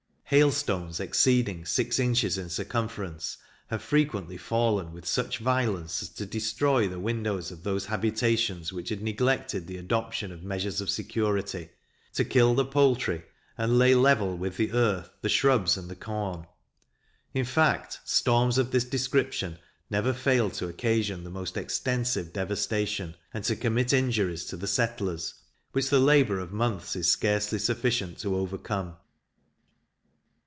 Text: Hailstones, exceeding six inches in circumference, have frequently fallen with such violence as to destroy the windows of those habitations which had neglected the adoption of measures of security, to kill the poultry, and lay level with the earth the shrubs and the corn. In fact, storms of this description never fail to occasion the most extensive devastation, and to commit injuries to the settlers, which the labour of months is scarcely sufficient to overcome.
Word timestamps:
Hailstones, 0.33 1.01
exceeding 1.01 1.65
six 1.65 1.99
inches 1.99 2.37
in 2.37 2.47
circumference, 2.49 3.35
have 3.67 3.81
frequently 3.83 4.37
fallen 4.37 4.93
with 4.93 5.05
such 5.05 5.39
violence 5.39 6.01
as 6.01 6.07
to 6.11 6.25
destroy 6.25 6.87
the 6.87 7.01
windows 7.01 7.51
of 7.51 7.63
those 7.63 7.87
habitations 7.87 8.71
which 8.71 8.87
had 8.87 9.01
neglected 9.01 9.67
the 9.67 9.75
adoption 9.75 10.31
of 10.31 10.41
measures 10.41 10.79
of 10.79 10.89
security, 10.89 11.67
to 12.13 12.23
kill 12.23 12.55
the 12.55 12.63
poultry, 12.63 13.23
and 13.57 13.77
lay 13.77 13.93
level 13.93 14.37
with 14.37 14.55
the 14.55 14.71
earth 14.71 15.09
the 15.19 15.27
shrubs 15.27 15.75
and 15.75 15.89
the 15.89 15.97
corn. 15.97 16.47
In 17.33 17.43
fact, 17.43 17.99
storms 18.05 18.57
of 18.57 18.71
this 18.71 18.85
description 18.85 19.57
never 19.89 20.13
fail 20.13 20.49
to 20.51 20.69
occasion 20.69 21.25
the 21.25 21.29
most 21.29 21.57
extensive 21.57 22.31
devastation, 22.31 23.15
and 23.33 23.43
to 23.43 23.57
commit 23.57 23.91
injuries 23.91 24.45
to 24.45 24.55
the 24.55 24.65
settlers, 24.65 25.33
which 25.73 25.89
the 25.89 25.99
labour 25.99 26.39
of 26.39 26.53
months 26.53 26.95
is 26.95 27.11
scarcely 27.11 27.59
sufficient 27.59 28.17
to 28.19 28.33
overcome. 28.37 28.95